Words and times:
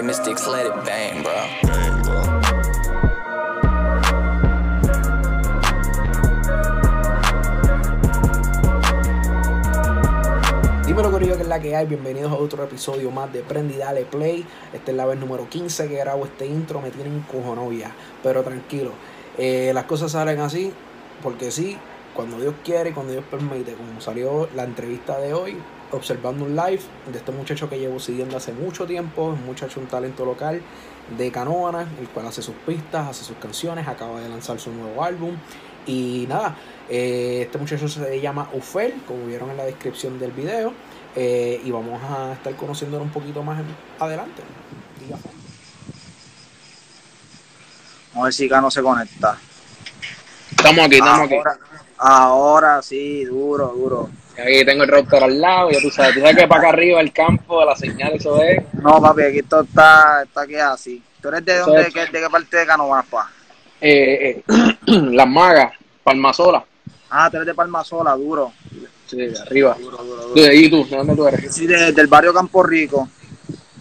Hey, 0.00 0.06
Mystics, 0.06 0.46
let 0.46 0.64
it 0.64 0.72
bang, 0.86 1.22
bro. 1.22 1.34
Dímelo 10.86 11.10
Corillo 11.10 11.36
que 11.36 11.42
es 11.42 11.48
la 11.48 11.60
que 11.60 11.76
hay, 11.76 11.84
bienvenidos 11.84 12.32
a 12.32 12.36
otro 12.36 12.64
episodio 12.64 13.10
más 13.10 13.30
de 13.30 13.42
Prendi 13.42 13.76
Dale 13.76 14.06
Play. 14.06 14.46
Esta 14.72 14.90
es 14.90 14.96
la 14.96 15.04
vez 15.04 15.18
número 15.18 15.46
15 15.50 15.88
que 15.88 15.96
grabo 15.96 16.24
este 16.24 16.46
intro, 16.46 16.80
me 16.80 16.90
tienen 16.90 17.20
cojonado 17.30 17.70
ya, 17.70 17.92
pero 18.22 18.42
tranquilo. 18.42 18.92
Eh, 19.36 19.72
las 19.74 19.84
cosas 19.84 20.12
salen 20.12 20.40
así, 20.40 20.72
porque 21.22 21.50
sí, 21.50 21.76
cuando 22.14 22.38
Dios 22.38 22.54
quiere 22.64 22.90
y 22.90 22.92
cuando 22.92 23.12
Dios 23.12 23.24
permite, 23.30 23.74
como 23.74 24.00
salió 24.00 24.48
la 24.54 24.64
entrevista 24.64 25.18
de 25.18 25.32
hoy, 25.32 25.56
observando 25.92 26.44
un 26.44 26.56
live 26.56 26.80
de 27.10 27.18
este 27.18 27.32
muchacho 27.32 27.68
que 27.68 27.78
llevo 27.78 27.98
siguiendo 27.98 28.36
hace 28.36 28.52
mucho 28.52 28.86
tiempo, 28.86 29.24
un 29.24 29.44
muchacho, 29.44 29.80
un 29.80 29.86
talento 29.86 30.24
local 30.24 30.60
de 31.16 31.32
Canóvana, 31.32 31.86
el 32.00 32.08
cual 32.08 32.26
hace 32.26 32.42
sus 32.42 32.54
pistas, 32.66 33.08
hace 33.08 33.24
sus 33.24 33.36
canciones, 33.38 33.88
acaba 33.88 34.20
de 34.20 34.28
lanzar 34.28 34.58
su 34.58 34.72
nuevo 34.72 35.02
álbum. 35.02 35.36
Y 35.86 36.26
nada, 36.28 36.56
eh, 36.88 37.42
este 37.46 37.58
muchacho 37.58 37.88
se 37.88 38.20
llama 38.20 38.48
Ufel, 38.52 38.94
como 39.06 39.26
vieron 39.26 39.50
en 39.50 39.56
la 39.56 39.64
descripción 39.64 40.18
del 40.18 40.30
video, 40.32 40.72
eh, 41.16 41.60
y 41.64 41.70
vamos 41.70 42.00
a 42.02 42.34
estar 42.34 42.54
conociéndolo 42.54 43.02
un 43.02 43.10
poquito 43.10 43.42
más 43.42 43.62
adelante. 43.98 44.42
Diga, 45.00 45.16
Juan. 45.16 45.34
Vamos 48.12 48.22
a 48.22 48.24
ver 48.24 48.32
si 48.32 48.48
Cano 48.48 48.70
se 48.70 48.82
conecta. 48.82 49.38
Estamos 50.50 50.84
aquí, 50.84 50.96
estamos 50.96 51.26
aquí. 51.26 51.36
Ahora, 52.02 52.80
sí, 52.80 53.24
duro, 53.26 53.68
duro. 53.76 54.08
Aquí 54.32 54.64
tengo 54.64 54.84
el 54.84 54.88
router 54.88 55.22
al 55.22 55.38
lado, 55.38 55.70
ya 55.70 55.80
tú 55.80 55.90
sabes, 55.90 56.14
tú 56.14 56.20
sabes 56.20 56.34
que 56.36 56.48
para 56.48 56.60
acá 56.62 56.68
arriba 56.70 56.98
el 57.00 57.12
campo, 57.12 57.62
la 57.62 57.76
señal, 57.76 58.14
eso 58.14 58.40
es. 58.42 58.62
No, 58.72 59.02
papi, 59.02 59.22
aquí 59.24 59.38
esto 59.40 59.60
está, 59.60 60.22
está 60.22 60.40
aquí 60.42 60.54
así. 60.54 61.02
¿Tú 61.20 61.28
eres 61.28 61.44
de 61.44 61.58
dónde, 61.58 61.90
qué, 61.92 62.00
de 62.06 62.20
qué 62.20 62.30
parte 62.30 62.56
de 62.56 62.66
Cano 62.66 62.88
vas, 62.88 63.04
pa? 63.06 63.30
Eh, 63.82 64.42
eh, 64.48 64.76
las 64.86 65.28
magas, 65.28 65.72
Palmasola. 66.02 66.64
Ah, 67.10 67.28
tú 67.30 67.36
eres 67.36 67.48
de 67.48 67.54
Palma 67.54 67.84
Sola, 67.84 68.14
duro. 68.16 68.52
Sí, 69.06 69.16
de 69.18 69.38
arriba. 69.38 69.76
Duro, 69.78 69.98
duro, 69.98 70.22
Tú, 70.22 70.40
duro. 70.40 70.52
¿Y 70.54 70.70
tú? 70.70 70.86
¿De 70.88 70.96
dónde 70.96 71.16
tú 71.16 71.26
eres? 71.26 71.54
Sí, 71.54 71.66
de- 71.66 71.92
del 71.92 72.06
barrio 72.06 72.32
Campo 72.32 72.62
Rico. 72.62 73.08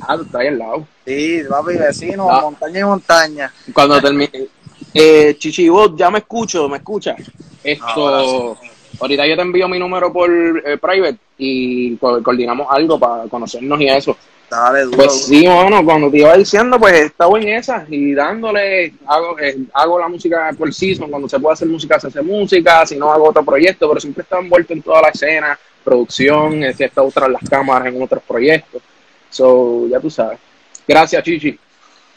Ah, 0.02 0.18
tú 0.18 0.24
estás 0.24 0.42
ahí 0.42 0.48
al 0.48 0.58
lado. 0.60 0.88
Sí, 1.06 1.42
papi, 1.50 1.78
vecino, 1.78 2.30
Ah. 2.30 2.42
montaña 2.42 2.80
y 2.80 2.84
montaña. 2.84 3.54
Cuando 3.72 4.02
termine. 4.02 4.48
Eh, 4.94 5.36
Chichibot, 5.40 5.96
ya 5.96 6.10
me 6.10 6.20
escucho, 6.20 6.68
me 6.68 6.78
escucha. 6.78 7.16
Esto. 7.64 8.58
Ahorita 9.00 9.26
yo 9.28 9.36
te 9.36 9.42
envío 9.42 9.68
mi 9.68 9.80
número 9.80 10.12
por 10.12 10.30
eh, 10.30 10.78
private 10.78 11.18
y 11.38 11.96
co- 11.98 12.22
coordinamos 12.24 12.68
algo 12.70 13.00
para 13.00 13.24
conocernos 13.30 13.80
y 13.80 13.88
eso. 13.88 14.18
Dale, 14.50 14.82
duro. 14.82 14.98
Pues 14.98 15.26
sí, 15.26 15.46
bueno, 15.48 15.86
cuando 15.86 16.10
te 16.10 16.18
iba 16.18 16.36
diciendo, 16.36 16.80
pues 16.80 16.94
estaba 17.02 17.40
en 17.40 17.50
esa 17.50 17.86
y 17.88 18.14
dándole, 18.14 18.94
hago, 19.06 19.40
eh, 19.40 19.58
hago 19.74 20.00
la 20.00 20.08
música 20.08 20.50
por 20.58 20.74
season, 20.74 21.10
cuando 21.10 21.30
se 21.30 21.40
puede 21.40 21.54
hacer 21.54 21.68
música 21.68 22.00
se 22.00 22.08
hace 22.08 22.22
música, 22.24 22.84
si 22.86 22.98
no 22.98 23.12
hago 23.12 23.30
otro 23.30 23.44
proyecto, 23.46 23.88
pero 23.88 24.02
siempre 24.02 24.24
estaba 24.24 24.42
envuelto 24.42 24.74
en 24.74 24.82
toda 24.82 25.04
la 25.04 25.10
escena, 25.10 25.58
producción, 25.84 26.64
eh, 26.64 26.74
he 26.78 26.84
estado 26.86 27.12
tras 27.12 27.30
las 27.30 27.48
cámaras 27.48 27.94
en 27.94 28.02
otros 28.02 28.24
proyectos. 28.28 28.82
So, 29.30 29.88
ya 29.88 30.00
tú 30.00 30.10
sabes. 30.10 30.40
Gracias, 30.88 31.24
Chichi. 31.24 31.58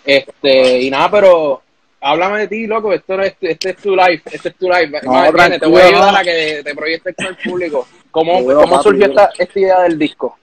Este, 0.05 0.81
y 0.81 0.91
nada, 0.91 1.11
pero 1.11 1.62
háblame 2.03 2.41
de 2.41 2.49
ti, 2.49 2.67
loco, 2.67 2.93
esto 2.93 3.21
es, 3.23 3.35
este 3.41 3.71
es 3.71 3.77
tu 3.77 3.97
live, 3.97 4.23
este 4.31 4.49
es 4.49 4.57
tu 4.57 4.69
live. 4.69 5.01
No, 5.03 5.13
Más 5.13 5.33
bien, 5.33 5.61
te 5.61 5.67
voy 5.67 5.81
a 5.81 5.87
ayudar 5.87 6.17
a 6.17 6.25
que 6.25 6.61
te 6.65 6.75
proyectes 6.75 7.15
con 7.17 7.27
el 7.27 7.37
público. 7.37 7.89
¿Cómo, 8.11 8.43
Duro, 8.43 8.61
cómo 8.61 8.77
papi, 8.77 8.83
surgió 8.83 9.07
esta, 9.07 9.31
esta 9.39 9.59
idea 9.59 9.81
del 9.83 9.99
disco? 9.99 10.37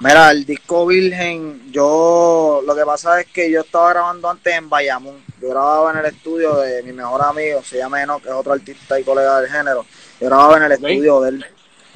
Mira, 0.00 0.30
el 0.30 0.44
disco 0.44 0.86
Virgen, 0.86 1.72
yo 1.72 2.62
lo 2.64 2.76
que 2.76 2.84
pasa 2.84 3.20
es 3.20 3.26
que 3.26 3.50
yo 3.50 3.62
estaba 3.62 3.90
grabando 3.90 4.30
antes 4.30 4.54
en 4.54 4.68
Bayamón. 4.68 5.16
Yo 5.40 5.48
grababa 5.48 5.92
en 5.92 5.98
el 5.98 6.06
estudio 6.06 6.56
de 6.56 6.82
mi 6.82 6.92
mejor 6.92 7.22
amigo, 7.22 7.62
se 7.62 7.78
llama 7.78 8.02
Eno, 8.02 8.20
que 8.20 8.28
es 8.28 8.34
otro 8.34 8.52
artista 8.52 9.00
y 9.00 9.04
colega 9.04 9.40
del 9.40 9.50
género. 9.50 9.84
Yo 10.20 10.26
grababa 10.26 10.56
en 10.58 10.62
el 10.64 10.72
estudio 10.72 11.20
de 11.22 11.28
él. 11.30 11.46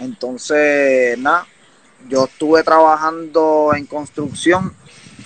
Entonces, 0.01 1.17
nada, 1.19 1.47
yo 2.09 2.25
estuve 2.25 2.65
trabajando 2.65 3.73
en 3.77 3.87
construcción. 3.87 4.75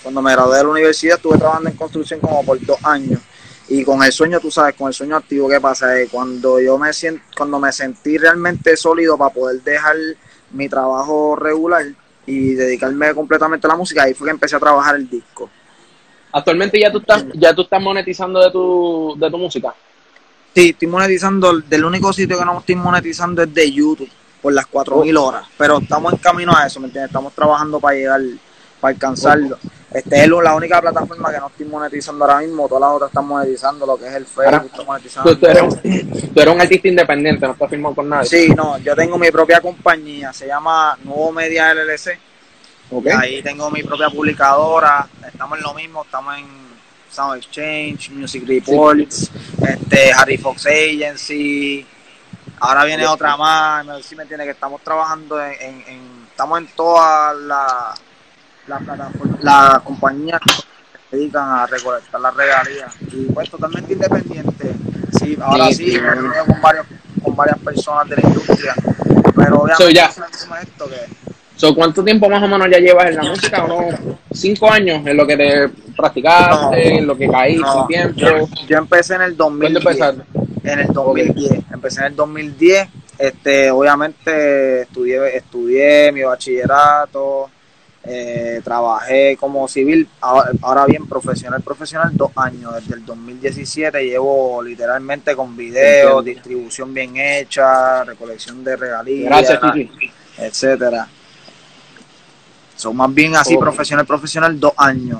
Cuando 0.07 0.21
me 0.21 0.31
gradué 0.31 0.55
de 0.55 0.63
la 0.63 0.69
universidad, 0.69 1.17
estuve 1.17 1.37
trabajando 1.37 1.69
en 1.69 1.75
construcción 1.75 2.21
como 2.21 2.41
por 2.41 2.65
dos 2.65 2.77
años. 2.85 3.19
Y 3.67 3.83
con 3.83 4.01
el 4.01 4.13
sueño, 4.13 4.39
tú 4.39 4.49
sabes, 4.49 4.73
con 4.73 4.87
el 4.87 4.93
sueño 4.93 5.17
activo, 5.17 5.49
¿qué 5.49 5.59
pasa? 5.59 5.99
Eh, 5.99 6.07
cuando 6.09 6.61
yo 6.61 6.77
me 6.77 6.93
siento, 6.93 7.21
cuando 7.35 7.59
me 7.59 7.73
sentí 7.73 8.17
realmente 8.17 8.77
sólido 8.77 9.17
para 9.17 9.33
poder 9.33 9.61
dejar 9.63 9.97
mi 10.51 10.69
trabajo 10.69 11.35
regular 11.35 11.87
y 12.25 12.53
dedicarme 12.53 13.13
completamente 13.13 13.67
a 13.67 13.71
la 13.71 13.75
música, 13.75 14.03
ahí 14.03 14.13
fue 14.13 14.27
que 14.27 14.31
empecé 14.31 14.55
a 14.55 14.59
trabajar 14.59 14.95
el 14.95 15.09
disco. 15.09 15.49
Actualmente 16.31 16.79
ya 16.79 16.89
tú 16.89 16.99
estás, 16.99 17.25
ya 17.33 17.53
tú 17.53 17.63
estás 17.63 17.81
monetizando 17.81 18.39
de 18.39 18.49
tu, 18.49 19.13
de 19.19 19.29
tu 19.29 19.37
música. 19.37 19.75
Sí, 20.55 20.69
estoy 20.69 20.87
monetizando, 20.87 21.59
del 21.59 21.83
único 21.83 22.13
sitio 22.13 22.39
que 22.39 22.45
no 22.45 22.59
estoy 22.59 22.75
monetizando 22.75 23.43
es 23.43 23.53
de 23.53 23.69
YouTube, 23.69 24.09
por 24.41 24.53
las 24.53 24.71
4.000 24.71 25.19
horas, 25.19 25.47
pero 25.57 25.79
estamos 25.79 26.13
en 26.13 26.19
camino 26.19 26.55
a 26.55 26.65
eso, 26.65 26.79
¿me 26.79 26.85
entiendes? 26.85 27.09
Estamos 27.09 27.33
trabajando 27.33 27.77
para 27.81 27.97
llegar, 27.97 28.21
para 28.79 28.93
alcanzarlo. 28.93 29.59
Este 29.93 30.21
es 30.23 30.27
la 30.27 30.53
única 30.53 30.81
plataforma 30.81 31.31
que 31.31 31.37
no 31.39 31.47
estoy 31.47 31.65
monetizando 31.65 32.25
ahora 32.25 32.39
mismo, 32.39 32.67
todas 32.67 32.81
las 32.81 32.89
otras 32.91 33.09
están 33.09 33.25
monetizando, 33.25 33.85
lo 33.85 33.97
que 33.97 34.07
es 34.07 34.13
el 34.15 34.25
Facebook, 34.25 34.65
está 34.65 34.83
monetizando. 34.83 35.29
Tú, 35.33 35.39
tú 35.39 35.45
eres, 35.47 35.61
un- 35.63 36.33
tú 36.33 36.41
eres 36.41 36.53
un 36.53 36.61
artista 36.61 36.87
independiente, 36.89 37.45
no 37.47 37.53
estás 37.53 37.69
firmado 37.69 37.95
con 37.95 38.09
nadie. 38.09 38.27
Sí, 38.29 38.49
no, 38.49 38.77
yo 38.79 38.95
tengo 38.95 39.17
mi 39.17 39.31
propia 39.31 39.61
compañía, 39.61 40.33
se 40.33 40.45
llama 40.47 40.97
Nuevo 41.03 41.31
Media 41.31 41.71
LLC. 41.73 42.19
Ahí 43.17 43.41
tengo 43.41 43.69
mi 43.71 43.81
propia 43.83 44.09
publicadora, 44.09 45.07
estamos 45.25 45.57
en 45.57 45.63
lo 45.63 45.73
mismo, 45.73 46.03
estamos 46.03 46.37
en 46.37 46.45
Sound 47.09 47.37
Exchange, 47.37 48.09
Music 48.11 48.43
Reports, 48.45 49.31
este, 49.65 50.11
Harry 50.13 50.37
Fox 50.37 50.65
Agency, 50.67 51.85
ahora 52.59 52.83
viene 52.83 53.07
otra 53.07 53.37
más, 53.37 53.85
no 53.85 53.97
sé 53.97 54.03
si 54.03 54.15
me 54.17 54.23
entiende 54.23 54.43
que 54.45 54.51
estamos 54.51 54.81
trabajando 54.81 55.41
en, 55.41 55.53
en- 55.61 55.83
en- 55.87 56.27
estamos 56.29 56.59
en 56.59 56.67
todas 56.75 57.35
las 57.37 57.99
la 59.41 59.81
compañías 59.83 60.39
que 60.41 60.51
se 61.09 61.15
dedican 61.17 61.49
a 61.49 61.65
recolectar 61.67 62.19
las 62.21 62.35
regalías 62.35 62.95
y 63.13 63.25
pues 63.33 63.49
totalmente 63.49 63.93
independiente. 63.93 64.71
Sí, 65.19 65.37
ahora 65.41 65.67
Sí, 65.67 65.91
sí, 65.91 65.99
con 66.45 66.61
varios, 66.61 66.85
con 67.23 67.35
varias 67.35 67.57
personas 67.59 68.09
de 68.09 68.15
la 68.17 68.27
industria, 68.27 68.73
pero 69.35 69.61
obviamente 69.61 69.83
So, 69.83 69.89
ya. 69.89 70.11
¿sabes 70.11 70.37
cómo 70.43 70.55
es 70.55 70.63
esto 70.63 70.85
que 70.89 71.27
So, 71.55 71.73
¿Cuánto 71.73 72.03
tiempo 72.03 72.29
más 72.29 72.43
o 72.43 72.47
menos 72.47 72.67
ya 72.69 72.77
llevas 72.77 73.07
en 73.07 73.15
la 73.15 73.23
música? 73.23 73.63
¿Unos 73.63 73.95
cinco 74.31 74.71
años 74.71 75.01
en 75.07 75.17
lo 75.17 75.25
que 75.25 75.35
te 75.35 75.69
practicaste, 75.95 76.53
No. 76.55 76.73
en 76.75 77.07
lo 77.07 77.17
que 77.17 77.27
caíste, 77.27 77.61
No, 77.63 77.87
tiempo? 77.87 78.13
yo, 78.19 78.47
yo 78.67 78.77
empecé 78.77 79.15
en 79.15 79.21
el 79.23 79.35
¿Cuándo 79.35 79.55
2010. 79.69 79.85
empezaste? 79.85 80.23
En 80.71 80.79
el 80.81 80.87
2010. 80.93 81.51
Empecé 81.73 81.99
en 82.01 82.05
el 82.07 82.15
2010. 82.15 82.87
Este, 83.17 83.71
obviamente 83.71 84.81
estudié, 84.83 85.35
estudié 85.35 86.11
mi 86.11 86.21
bachillerato, 86.21 87.49
eh, 88.09 88.61
trabajé 88.63 89.35
como 89.37 89.67
civil, 89.67 90.07
ahora, 90.21 90.51
ahora 90.61 90.85
bien 90.85 91.05
profesional, 91.07 91.61
profesional, 91.61 92.11
dos 92.13 92.31
años. 92.37 92.73
Desde 92.75 92.95
el 92.95 93.05
2017 93.05 94.01
llevo 94.05 94.63
literalmente 94.63 95.35
con 95.35 95.57
videos, 95.57 96.23
distribución 96.23 96.93
bien 96.93 97.17
hecha, 97.17 98.05
recolección 98.05 98.63
de 98.63 98.77
regalías, 98.77 99.29
Gracias, 99.29 99.59
etcétera. 100.37 101.07
Son 102.77 102.95
más 102.95 103.13
bien 103.13 103.35
así, 103.35 103.57
profesional, 103.57 104.05
profesional, 104.05 104.57
dos 104.57 104.73
años. 104.77 105.19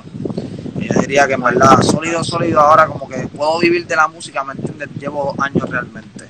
Yo 0.76 1.00
diría 1.00 1.26
que 1.26 1.34
en 1.34 1.42
verdad, 1.42 1.82
sólido, 1.82 2.24
sólido, 2.24 2.60
ahora 2.60 2.86
como 2.86 3.06
que 3.06 3.26
puedo 3.28 3.58
vivir 3.58 3.86
de 3.86 3.96
la 3.96 4.08
música, 4.08 4.42
¿me 4.44 4.54
entiendes? 4.54 4.88
Llevo 4.98 5.34
dos 5.36 5.44
años 5.44 5.68
realmente. 5.68 6.27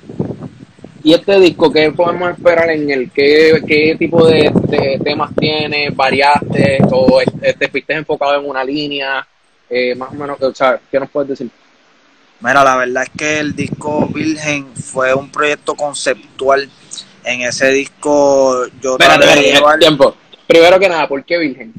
¿Y 1.03 1.13
este 1.13 1.39
disco 1.39 1.71
qué 1.71 1.91
podemos 1.91 2.31
esperar 2.31 2.69
en 2.71 2.89
él? 2.89 3.09
¿Qué, 3.13 3.61
qué 3.65 3.95
tipo 3.97 4.27
de, 4.27 4.51
de 4.67 4.99
temas 5.03 5.31
tiene? 5.39 5.89
¿Variaste? 5.91 6.79
¿O 6.91 7.21
te 7.57 7.67
fuiste 7.69 7.93
enfocado 7.93 8.39
en 8.39 8.49
una 8.49 8.63
línea? 8.63 9.25
Eh, 9.69 9.95
más 9.95 10.09
o 10.11 10.15
menos, 10.15 10.41
o 10.41 10.53
sea, 10.53 10.79
¿qué 10.91 10.99
nos 10.99 11.09
puedes 11.09 11.29
decir? 11.29 11.49
Mira, 12.41 12.63
la 12.63 12.75
verdad 12.77 13.03
es 13.03 13.09
que 13.17 13.39
el 13.39 13.55
disco 13.55 14.07
Virgen 14.07 14.67
fue 14.75 15.13
un 15.13 15.29
proyecto 15.31 15.75
conceptual. 15.75 16.69
En 17.23 17.41
ese 17.41 17.67
disco 17.69 18.65
yo 18.81 18.93
Espérate, 18.93 19.19
traté 19.23 19.25
de 19.25 19.29
espérate, 19.47 19.53
llevar- 19.59 19.79
tiempo. 19.79 20.15
Primero 20.47 20.79
que 20.79 20.89
nada, 20.89 21.07
¿por 21.07 21.23
qué 21.23 21.37
Virgen? 21.37 21.73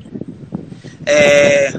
Eh, 1.06 1.72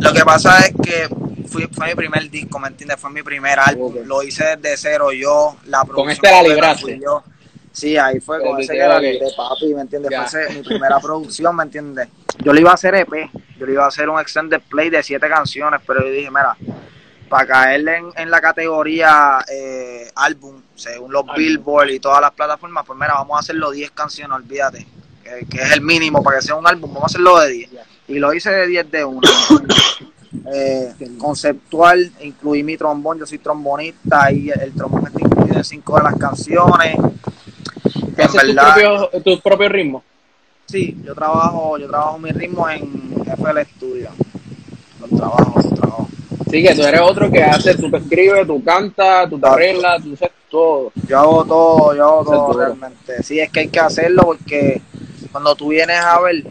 lo 0.00 0.12
que 0.12 0.24
pasa 0.24 0.60
es 0.60 0.72
que 0.82 1.08
fui- 1.52 1.68
fue 1.72 1.88
mi 1.88 1.94
primer 1.94 2.30
disco, 2.30 2.58
¿me 2.58 2.68
entiendes? 2.68 2.98
Fue 3.00 3.10
mi 3.10 3.22
primer 3.22 3.58
álbum. 3.58 3.94
Lo 4.04 4.22
hice 4.22 4.56
desde 4.56 4.76
cero 4.76 5.12
yo. 5.12 5.56
La 5.66 5.84
producción 5.84 6.12
este 6.12 6.30
la 6.30 6.42
libraste. 6.42 7.00
yo. 7.02 7.22
Sí, 7.70 7.96
ahí 7.96 8.20
fue 8.20 8.42
con 8.42 8.60
ese 8.60 8.72
que 8.74 8.78
la 8.80 8.96
ok. 8.96 9.02
libré, 9.02 9.26
papi, 9.36 9.74
¿me 9.74 9.80
entiendes? 9.82 10.12
Fue 10.30 10.42
ese- 10.44 10.54
mi 10.54 10.62
primera 10.62 10.98
producción, 11.00 11.56
¿me 11.56 11.62
entiendes? 11.62 12.08
Yo 12.44 12.52
le 12.52 12.60
iba 12.60 12.70
a 12.70 12.74
hacer 12.74 12.94
EP, 12.94 13.30
yo 13.58 13.66
le 13.66 13.72
iba 13.72 13.84
a 13.84 13.88
hacer 13.88 14.08
un 14.10 14.20
extended 14.20 14.60
play 14.68 14.90
de 14.90 15.02
siete 15.02 15.28
canciones, 15.28 15.80
pero 15.86 16.04
yo 16.04 16.10
dije, 16.10 16.28
mira, 16.30 16.54
para 17.30 17.46
caerle 17.46 17.96
en, 17.96 18.10
en 18.16 18.30
la 18.30 18.42
categoría 18.42 19.38
eh, 19.50 20.10
álbum, 20.16 20.60
según 20.74 21.12
los 21.12 21.22
Álbum. 21.22 21.36
Billboard 21.36 21.88
y 21.90 21.98
todas 21.98 22.20
las 22.20 22.32
plataformas, 22.32 22.84
pues 22.86 22.98
mira, 22.98 23.14
vamos 23.14 23.36
a 23.38 23.40
hacerlo 23.40 23.70
10 23.70 23.90
canciones, 23.92 24.36
olvídate, 24.36 24.86
que, 25.24 25.46
que 25.46 25.62
es 25.62 25.72
el 25.72 25.80
mínimo 25.80 26.22
para 26.22 26.36
que 26.40 26.42
sea 26.42 26.56
un 26.56 26.66
álbum, 26.66 26.90
vamos 26.92 27.04
a 27.04 27.06
hacerlo 27.06 27.38
de 27.40 27.48
10. 27.52 27.70
y 28.08 28.18
lo 28.18 28.34
hice 28.34 28.50
de 28.50 28.66
10 28.66 28.90
de 28.90 29.04
1. 29.06 29.20
Eh, 30.54 30.92
conceptual, 31.18 32.12
incluí 32.20 32.62
mi 32.62 32.76
trombón, 32.76 33.18
yo 33.18 33.26
soy 33.26 33.38
trombonista 33.38 34.30
y 34.30 34.50
el 34.50 34.72
trombón 34.72 35.06
está 35.06 35.20
incluido 35.20 35.56
en 35.56 35.64
cinco 35.64 35.96
de 35.96 36.02
las 36.02 36.16
canciones. 36.16 36.96
¿Te 38.14 38.22
haces 38.22 38.42
tus 38.42 38.54
propios, 38.54 39.10
tus 39.24 39.40
propios 39.40 39.72
ritmos? 39.72 40.02
Sí, 40.66 40.96
yo 41.02 41.14
trabajo, 41.14 41.78
yo 41.78 41.88
trabajo 41.88 42.18
mis 42.18 42.34
ritmos 42.34 42.70
en 42.70 43.14
FL 43.24 43.64
Studio. 43.76 44.10
Los 45.00 45.10
trabajo, 45.10 45.52
los 45.56 45.74
trabajo. 45.74 46.08
Sí, 46.50 46.62
que 46.62 46.74
tú 46.74 46.82
eres 46.82 47.00
otro 47.00 47.30
que 47.30 47.42
hace, 47.42 47.74
tú 47.74 47.90
te 47.90 47.96
escribes, 47.96 48.46
tú 48.46 48.62
cantas, 48.62 49.30
tú 49.30 49.38
te 49.38 49.46
arreglas, 49.48 50.02
tú 50.02 50.12
haces 50.12 50.30
todo. 50.50 50.92
Yo 51.08 51.18
hago 51.18 51.44
todo, 51.46 51.96
yo 51.96 52.04
hago 52.06 52.24
todo 52.24 52.58
realmente. 52.58 53.22
Sí, 53.22 53.40
es 53.40 53.50
que 53.50 53.60
hay 53.60 53.68
que 53.68 53.80
hacerlo 53.80 54.24
porque 54.24 54.82
cuando 55.30 55.54
tú 55.54 55.68
vienes 55.68 55.98
a 55.98 56.20
ver 56.20 56.44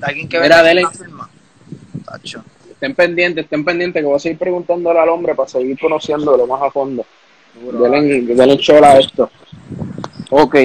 alguien 0.00 0.28
que 0.28 0.40
Mira, 0.40 0.62
dele. 0.62 0.86
firma, 0.88 1.28
tacho. 2.04 2.44
Estén 2.82 2.96
pendientes, 2.96 3.44
estén 3.44 3.64
pendientes 3.64 4.02
que 4.02 4.06
voy 4.06 4.16
a 4.16 4.18
seguir 4.18 4.38
preguntándole 4.38 4.98
al 4.98 5.08
hombre 5.08 5.36
para 5.36 5.48
seguir 5.48 5.78
conociéndolo 5.78 6.48
más 6.48 6.62
a 6.62 6.68
fondo. 6.68 7.06
Denle, 7.54 8.22
denle 8.22 8.58
chola 8.58 8.90
a 8.90 8.98
esto. 8.98 9.30
Ok. 10.30 10.56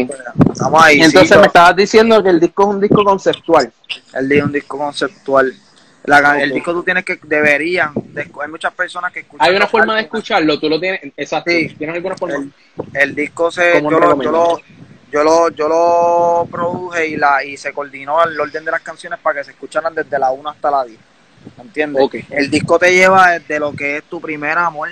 Estamos 0.51 0.83
ahí. 0.83 0.99
Entonces 0.99 1.37
me 1.37 1.45
estabas 1.45 1.75
diciendo 1.75 2.23
que 2.23 2.29
el 2.29 2.39
disco 2.39 2.63
es 2.63 2.69
un 2.69 2.81
disco 2.81 3.03
conceptual. 3.03 3.71
El 4.15 4.29
disco 4.29 4.39
es 4.39 4.45
un 4.45 4.51
disco 4.51 4.77
conceptual. 4.79 5.53
El 6.39 6.53
disco 6.53 6.73
tú 6.73 6.81
tienes 6.81 7.05
que, 7.05 7.19
deberían, 7.21 7.91
hay 8.15 8.49
muchas 8.49 8.73
personas 8.73 9.13
que 9.13 9.19
escuchan. 9.19 9.47
Hay 9.47 9.55
una 9.55 9.67
forma 9.67 9.95
de 9.95 10.01
escucharlo, 10.01 10.59
tú 10.59 10.69
lo 10.69 10.79
tienes, 10.79 11.01
exacto. 11.15 11.51
¿Tienes 11.51 11.97
alguna 11.97 12.15
forma? 12.17 12.47
El, 12.95 13.13
disco 13.13 13.51
se, 13.51 13.79
yo 13.79 13.91
lo, 13.91 14.23
yo 14.23 14.31
lo, 14.31 14.59
yo 15.11 15.23
lo, 15.23 15.49
yo 15.49 15.67
lo 15.67 16.47
produje 16.49 17.09
y 17.09 17.15
la 17.15 17.43
y 17.43 17.57
se 17.57 17.71
coordinó 17.73 18.23
el 18.23 18.39
orden 18.39 18.65
de 18.65 18.71
las 18.71 18.81
canciones 18.81 19.19
para 19.19 19.37
que 19.37 19.43
se 19.43 19.51
escucharan 19.51 19.93
desde 19.93 20.17
la 20.17 20.31
1 20.31 20.49
hasta 20.49 20.71
la 20.71 20.83
10. 20.83 20.97
¿Entiendes? 21.57 22.09
El 22.29 22.49
disco 22.49 22.77
te 22.77 22.93
lleva 22.93 23.31
desde 23.31 23.59
lo 23.59 23.73
que 23.73 23.97
es 23.97 24.03
tu 24.03 24.21
primer 24.21 24.57
amor, 24.57 24.89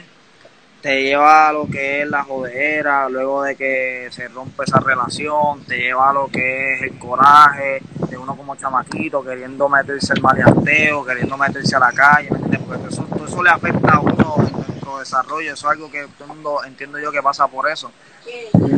te 0.82 1.02
lleva 1.02 1.50
a 1.50 1.52
lo 1.54 1.68
que 1.68 2.02
es 2.02 2.08
la 2.08 2.24
jodera, 2.24 3.10
luego 3.10 3.44
de 3.44 3.56
que 3.56 4.08
se 4.12 4.28
rompe 4.28 4.64
esa 4.66 4.80
relación, 4.80 5.64
te 5.66 5.78
lleva 5.78 6.10
a 6.10 6.14
lo 6.14 6.28
que 6.28 6.76
es 6.76 6.82
el 6.84 7.00
coraje 7.00 7.82
de 8.08 8.18
uno 8.18 8.36
como 8.36 8.56
chamaquito, 8.56 9.24
queriendo 9.24 9.68
meterse 9.68 10.14
al 10.14 10.22
maleanteo, 10.22 11.06
queriendo 11.06 11.38
meterse 11.38 11.76
a 11.76 11.80
la 11.80 11.92
calle, 11.92 12.30
¿me 12.50 12.60
Porque 12.60 12.88
eso, 12.88 13.08
eso 13.26 13.44
le 13.44 13.50
afecta 13.50 13.94
a 13.94 14.00
uno 14.00 14.36
en 14.40 14.54
nuestro 14.54 15.00
desarrollo, 15.00 15.54
eso 15.54 15.68
es 15.68 15.72
algo 15.72 15.90
que 15.90 16.06
todo 16.18 16.26
el 16.26 16.36
mundo 16.36 16.64
entiendo 16.64 17.00
yo 17.00 17.12
que 17.12 17.22
pasa 17.22 17.48
por 17.48 17.70
eso. 17.70 17.92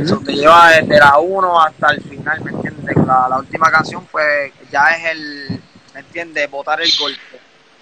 Eso 0.02 0.20
te 0.20 0.34
lleva 0.34 0.72
desde 0.72 1.00
la 1.00 1.18
1 1.18 1.62
hasta 1.62 1.90
el 1.90 2.02
final, 2.02 2.42
¿me 2.42 2.52
entiendes? 2.52 2.96
La, 3.06 3.28
la 3.30 3.38
última 3.38 3.70
canción 3.72 4.06
pues 4.12 4.52
ya 4.72 4.92
es 4.92 5.12
el, 5.12 5.62
¿me 5.94 6.00
entiendes? 6.00 6.50
Botar 6.50 6.82
el 6.82 6.92
golpe 6.98 7.37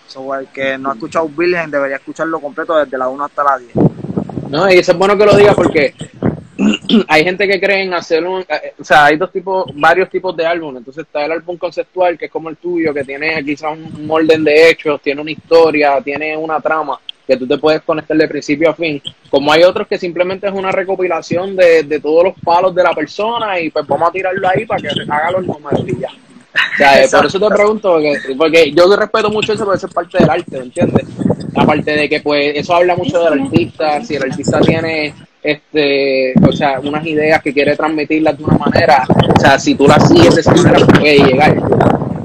So, 0.07 0.35
el 0.35 0.47
que 0.47 0.77
no 0.77 0.91
ha 0.91 0.93
escuchado 0.93 1.27
Virgen 1.29 1.71
debería 1.71 1.97
escucharlo 1.97 2.39
completo 2.39 2.77
desde 2.77 2.97
la 2.97 3.07
1 3.07 3.25
hasta 3.25 3.43
la 3.43 3.57
10. 3.57 3.71
No, 4.49 4.71
y 4.71 4.77
eso 4.77 4.91
es 4.91 4.97
bueno 4.97 5.17
que 5.17 5.25
lo 5.25 5.35
diga 5.35 5.53
porque 5.53 5.93
hay 7.07 7.23
gente 7.23 7.47
que 7.47 7.59
cree 7.59 7.83
en 7.83 7.93
hacer 7.93 8.23
un, 8.25 8.41
eh, 8.41 8.73
o 8.79 8.83
sea, 8.83 9.05
hay 9.05 9.17
dos 9.17 9.31
tipos, 9.31 9.65
varios 9.73 10.09
tipos 10.09 10.35
de 10.35 10.45
álbumes. 10.45 10.79
Entonces 10.79 11.05
está 11.05 11.25
el 11.25 11.31
álbum 11.31 11.57
conceptual, 11.57 12.17
que 12.17 12.25
es 12.25 12.31
como 12.31 12.49
el 12.49 12.57
tuyo, 12.57 12.93
que 12.93 13.03
tiene 13.03 13.43
quizás 13.43 13.77
un 13.77 14.07
orden 14.09 14.43
de 14.43 14.69
hechos, 14.69 15.01
tiene 15.01 15.21
una 15.21 15.31
historia, 15.31 15.99
tiene 16.01 16.37
una 16.37 16.59
trama 16.59 16.99
que 17.25 17.37
tú 17.37 17.47
te 17.47 17.57
puedes 17.57 17.81
conectar 17.81 18.15
de 18.15 18.27
principio 18.27 18.69
a 18.69 18.75
fin. 18.75 19.01
Como 19.29 19.51
hay 19.51 19.63
otros 19.63 19.87
que 19.87 19.97
simplemente 19.97 20.47
es 20.47 20.53
una 20.53 20.71
recopilación 20.71 21.55
de, 21.55 21.83
de 21.83 21.99
todos 21.99 22.25
los 22.25 22.33
palos 22.43 22.73
de 22.75 22.83
la 22.83 22.93
persona 22.93 23.59
y 23.59 23.69
pues 23.71 23.85
vamos 23.87 24.09
a 24.09 24.11
tirarlo 24.11 24.47
ahí 24.47 24.65
para 24.65 24.81
que 24.81 24.89
haga 25.09 25.31
los 25.31 25.45
números 25.45 25.83
y 25.87 25.99
ya. 25.99 26.09
O 26.55 26.77
sea, 26.77 27.03
eh, 27.03 27.07
por 27.11 27.25
eso 27.25 27.39
te 27.39 27.55
pregunto, 27.55 27.93
porque, 27.93 28.35
porque, 28.37 28.71
yo 28.71 28.95
respeto 28.95 29.29
mucho 29.29 29.53
eso, 29.53 29.65
porque 29.65 29.77
eso 29.77 29.87
es 29.87 29.93
parte 29.93 30.17
del 30.17 30.29
arte, 30.29 30.57
¿entiendes? 30.57 31.05
Aparte 31.55 31.91
de 31.91 32.09
que, 32.09 32.21
pues, 32.21 32.53
eso 32.55 32.75
habla 32.75 32.95
mucho 32.95 33.21
del 33.23 33.41
artista, 33.41 34.01
si 34.03 34.15
el 34.15 34.23
artista 34.23 34.61
tiene, 34.61 35.13
este, 35.43 36.33
o 36.47 36.51
sea, 36.51 36.79
unas 36.79 37.05
ideas 37.05 37.41
que 37.41 37.53
quiere 37.53 37.75
transmitirlas 37.75 38.37
de 38.37 38.43
una 38.43 38.57
manera, 38.57 39.03
o 39.07 39.39
sea, 39.39 39.59
si 39.59 39.75
tú 39.75 39.87
las 39.87 40.07
sigues 40.07 40.35
de 40.35 40.41
esa 40.41 40.53
manera, 40.53 40.85
puede 40.87 41.17
llegar, 41.17 41.55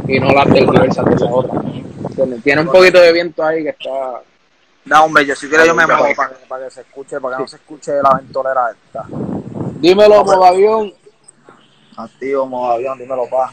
y 0.07 0.21
no 0.21 0.31
las 0.31 0.47
tergiversas 0.47 1.05
de 1.05 1.15
esa 1.15 1.27
otra. 1.27 1.63
Tiene 2.43 2.61
un 2.63 2.69
poquito 2.69 3.01
de 3.01 3.13
viento 3.13 3.45
ahí 3.45 3.63
que 3.63 3.71
está... 3.71 4.23
Da, 4.85 5.03
hombre, 5.03 5.27
yo 5.27 5.37
si 5.37 5.49
quieres 5.49 5.67
yo 5.67 5.75
me 5.75 5.87
muevo 5.87 6.07
para, 6.17 6.33
para, 6.49 6.65
que 6.65 6.71
se 6.71 6.81
escuche, 6.81 7.21
para 7.21 7.37
que 7.37 7.43
no 7.43 7.49
se 7.49 7.57
escuche 7.57 7.93
la 8.03 8.17
ventolera 8.17 8.71
esta. 8.71 9.07
Dímelo, 9.79 10.25
Modavión. 10.25 10.93
Activo, 11.97 12.47
Modavión, 12.47 12.99
dímelo, 12.99 13.29
pa. 13.29 13.53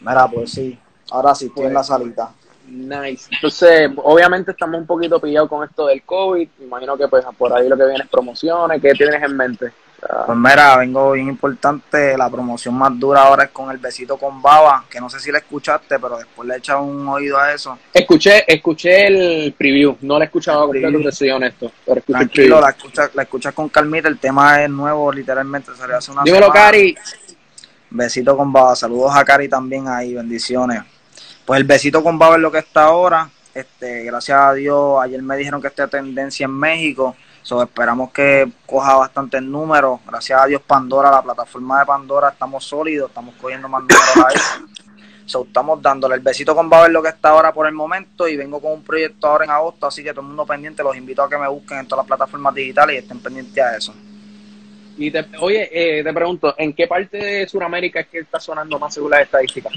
Mira, 0.00 0.28
pues 0.28 0.52
sí. 0.52 0.78
Ahora 1.10 1.34
sí, 1.34 1.46
estoy 1.46 1.66
en 1.66 1.74
la 1.74 1.80
pues, 1.80 1.86
salita. 1.86 2.30
Nice. 2.66 3.28
Entonces, 3.32 3.90
obviamente 3.96 4.50
estamos 4.50 4.78
un 4.80 4.86
poquito 4.86 5.20
pillados 5.20 5.48
con 5.48 5.66
esto 5.66 5.86
del 5.86 6.02
COVID. 6.02 6.48
Imagino 6.60 6.96
que 6.96 7.08
pues 7.08 7.24
por 7.36 7.52
ahí 7.52 7.68
lo 7.68 7.76
que 7.76 7.84
viene 7.84 8.04
es 8.04 8.08
promociones. 8.08 8.80
¿Qué 8.80 8.92
tienes 8.92 9.22
en 9.22 9.36
mente? 9.36 9.72
Pues 10.26 10.38
mira, 10.38 10.76
vengo 10.76 11.12
bien 11.12 11.28
importante. 11.28 12.16
La 12.16 12.30
promoción 12.30 12.74
más 12.74 12.96
dura 12.98 13.22
ahora 13.22 13.44
es 13.44 13.50
con 13.50 13.70
el 13.70 13.78
besito 13.78 14.16
con 14.16 14.40
baba, 14.40 14.84
que 14.88 15.00
no 15.00 15.10
sé 15.10 15.18
si 15.18 15.32
la 15.32 15.38
escuchaste, 15.38 15.98
pero 15.98 16.18
después 16.18 16.46
le 16.46 16.54
he 16.54 16.58
echado 16.58 16.82
un 16.82 17.08
oído 17.08 17.36
a 17.36 17.52
eso. 17.52 17.76
Escuché, 17.92 18.44
escuché 18.46 19.06
el 19.08 19.52
preview, 19.54 19.96
no 20.02 20.18
la 20.18 20.24
he 20.24 20.26
escuchado 20.26 20.66
completo, 20.66 21.00
te 21.02 21.12
soy 21.12 21.30
honesto. 21.30 21.72
Pero 21.84 22.00
Tranquilo, 22.02 22.60
la 22.60 22.70
escuchas 22.70 23.10
la 23.14 23.22
escucha 23.22 23.50
con 23.50 23.68
calmita, 23.70 24.08
el 24.08 24.18
tema 24.18 24.62
es 24.62 24.70
nuevo, 24.70 25.12
literalmente, 25.12 25.72
salió 25.74 25.96
hace 25.96 26.12
una 26.12 26.22
Dímelo, 26.22 26.50
Cari. 26.50 26.96
Besito 27.90 28.36
con 28.36 28.52
baba. 28.52 28.76
Saludos 28.76 29.12
a 29.14 29.24
Cari 29.24 29.48
también 29.48 29.88
ahí, 29.88 30.14
bendiciones. 30.14 30.82
Pues 31.46 31.58
el 31.58 31.64
besito 31.64 32.02
con 32.02 32.18
baba 32.18 32.36
es 32.36 32.42
lo 32.42 32.52
que 32.52 32.58
está 32.58 32.84
ahora. 32.84 33.30
Este, 33.54 34.04
gracias 34.04 34.38
a 34.38 34.52
Dios, 34.52 35.02
ayer 35.02 35.22
me 35.22 35.36
dijeron 35.36 35.60
que 35.60 35.68
está 35.68 35.88
tendencia 35.88 36.44
en 36.44 36.52
México. 36.52 37.16
So, 37.42 37.62
esperamos 37.62 38.12
que 38.12 38.46
coja 38.66 38.96
bastantes 38.96 39.42
números. 39.42 40.00
Gracias 40.06 40.40
a 40.40 40.46
Dios, 40.46 40.60
Pandora, 40.60 41.10
la 41.10 41.22
plataforma 41.22 41.80
de 41.80 41.86
Pandora, 41.86 42.28
estamos 42.28 42.64
sólidos, 42.64 43.08
estamos 43.08 43.34
cogiendo 43.40 43.68
más 43.68 43.82
números 43.82 44.16
ahí. 44.16 44.66
So, 45.24 45.44
estamos 45.44 45.80
dándole 45.82 46.14
el 46.16 46.20
besito 46.20 46.54
con 46.54 46.70
Baba 46.70 46.86
es 46.86 46.92
lo 46.92 47.02
que 47.02 47.08
está 47.08 47.30
ahora 47.30 47.52
por 47.52 47.66
el 47.66 47.74
momento 47.74 48.28
y 48.28 48.36
vengo 48.36 48.60
con 48.60 48.72
un 48.72 48.82
proyecto 48.82 49.26
ahora 49.26 49.44
en 49.44 49.50
agosto, 49.50 49.86
así 49.86 50.02
que 50.02 50.10
todo 50.10 50.20
el 50.20 50.28
mundo 50.28 50.46
pendiente, 50.46 50.82
los 50.82 50.96
invito 50.96 51.22
a 51.22 51.28
que 51.28 51.36
me 51.36 51.48
busquen 51.48 51.78
en 51.78 51.86
todas 51.86 52.04
las 52.04 52.06
plataformas 52.06 52.54
digitales 52.54 52.96
y 52.96 52.98
estén 52.98 53.20
pendientes 53.20 53.64
a 53.64 53.76
eso. 53.76 53.94
Y 54.98 55.10
te, 55.12 55.24
oye, 55.40 55.68
eh, 55.72 56.02
te 56.02 56.12
pregunto, 56.12 56.54
¿en 56.58 56.72
qué 56.72 56.86
parte 56.86 57.16
de 57.16 57.48
Sudamérica 57.48 58.00
es 58.00 58.08
que 58.08 58.18
está 58.18 58.40
sonando 58.40 58.78
más 58.78 58.92
según 58.92 59.12
las 59.12 59.20
estadísticas? 59.20 59.72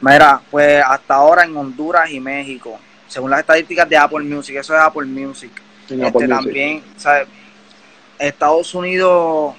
Mira, 0.00 0.40
pues 0.50 0.82
hasta 0.84 1.14
ahora 1.14 1.44
en 1.44 1.56
Honduras 1.56 2.10
y 2.10 2.18
México, 2.18 2.78
según 3.06 3.30
las 3.30 3.40
estadísticas 3.40 3.88
de 3.88 3.96
Apple 3.96 4.24
Music, 4.24 4.56
eso 4.56 4.74
es 4.74 4.80
Apple 4.80 5.06
Music. 5.06 5.50
este, 5.90 6.28
también, 6.28 6.82
¿sabes? 6.96 7.28
Estados 8.18 8.74
Unidos 8.74 9.54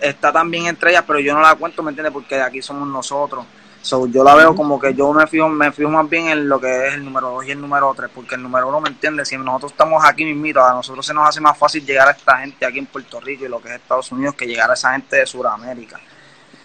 está 0.00 0.30
también 0.30 0.66
entre 0.66 0.90
ellas, 0.90 1.04
pero 1.06 1.18
yo 1.18 1.34
no 1.34 1.40
la 1.40 1.54
cuento, 1.54 1.82
¿me 1.82 1.90
entiendes? 1.90 2.12
Porque 2.12 2.34
de 2.36 2.42
aquí 2.42 2.60
somos 2.60 2.86
nosotros. 2.86 3.46
So, 3.86 4.08
yo 4.08 4.24
la 4.24 4.34
veo 4.34 4.52
como 4.56 4.80
que 4.80 4.92
yo 4.94 5.12
me 5.12 5.28
fijo, 5.28 5.48
me 5.48 5.70
fijo 5.70 5.88
más 5.88 6.10
bien 6.10 6.26
en 6.26 6.48
lo 6.48 6.58
que 6.60 6.88
es 6.88 6.94
el 6.94 7.04
número 7.04 7.30
2 7.30 7.46
y 7.46 7.50
el 7.52 7.60
número 7.60 7.94
3, 7.94 8.10
porque 8.12 8.34
el 8.34 8.42
número 8.42 8.66
1 8.66 8.80
me 8.80 8.88
entiende, 8.88 9.24
si 9.24 9.38
nosotros 9.38 9.70
estamos 9.70 10.04
aquí 10.04 10.24
mismito, 10.24 10.60
a 10.60 10.72
nosotros 10.72 11.06
se 11.06 11.14
nos 11.14 11.28
hace 11.28 11.40
más 11.40 11.56
fácil 11.56 11.86
llegar 11.86 12.08
a 12.08 12.10
esta 12.10 12.38
gente 12.38 12.66
aquí 12.66 12.80
en 12.80 12.86
Puerto 12.86 13.20
Rico 13.20 13.44
y 13.44 13.48
lo 13.48 13.62
que 13.62 13.68
es 13.68 13.76
Estados 13.76 14.10
Unidos 14.10 14.34
que 14.34 14.44
llegar 14.44 14.68
a 14.68 14.74
esa 14.74 14.90
gente 14.90 15.14
de 15.14 15.24
Sudamérica. 15.24 16.00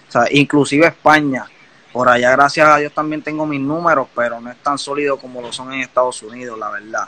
O 0.09 0.11
sea, 0.11 0.23
inclusive 0.31 0.87
España. 0.87 1.45
Por 1.93 2.09
allá, 2.09 2.31
gracias 2.31 2.67
a 2.67 2.77
Dios, 2.77 2.91
también 2.91 3.21
tengo 3.21 3.45
mis 3.45 3.61
números, 3.61 4.07
pero 4.15 4.41
no 4.41 4.49
es 4.49 4.57
tan 4.57 4.79
sólido 4.79 5.19
como 5.19 5.43
lo 5.43 5.53
son 5.53 5.71
en 5.73 5.81
Estados 5.81 6.23
Unidos, 6.23 6.57
la 6.57 6.71
verdad. 6.71 7.05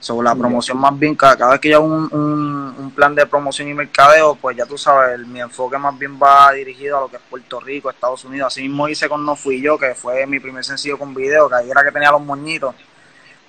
Sobre 0.00 0.24
la 0.24 0.34
promoción 0.34 0.78
más 0.78 0.98
bien, 0.98 1.14
cada, 1.14 1.50
vez 1.50 1.60
que 1.60 1.68
yo 1.68 1.76
hago 1.76 1.86
un, 1.86 2.08
un, 2.10 2.90
plan 2.90 3.14
de 3.14 3.26
promoción 3.26 3.68
y 3.68 3.74
mercadeo, 3.74 4.34
pues 4.34 4.56
ya 4.56 4.64
tú 4.64 4.78
sabes, 4.78 5.26
mi 5.26 5.40
enfoque 5.40 5.76
más 5.76 5.96
bien 5.98 6.18
va 6.18 6.52
dirigido 6.52 6.96
a 6.96 7.00
lo 7.02 7.08
que 7.08 7.16
es 7.16 7.22
Puerto 7.28 7.60
Rico, 7.60 7.90
Estados 7.90 8.24
Unidos. 8.24 8.46
Así 8.46 8.62
mismo 8.62 8.88
hice 8.88 9.08
con 9.08 9.24
No 9.24 9.36
Fui 9.36 9.60
Yo, 9.60 9.78
que 9.78 9.94
fue 9.94 10.26
mi 10.26 10.40
primer 10.40 10.64
sencillo 10.64 10.98
con 10.98 11.14
video, 11.14 11.48
que 11.50 11.56
ahí 11.56 11.70
era 11.70 11.84
que 11.84 11.92
tenía 11.92 12.10
los 12.10 12.22
moñitos. 12.22 12.74